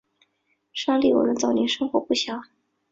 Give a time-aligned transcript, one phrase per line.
[0.73, 2.43] 沙利文的早年生活不详。